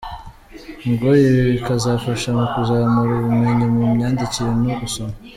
[0.89, 5.15] Ngo ibi bikazafasha mu kuzamura ubumenyi mu myandikire no gusoma.